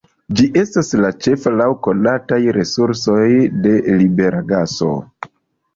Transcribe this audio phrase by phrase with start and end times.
[0.37, 3.23] Ĝi estas la ĉefa laŭ konataj resursoj
[3.69, 4.95] de libera gaso.